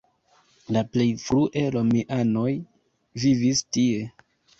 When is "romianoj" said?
1.75-2.47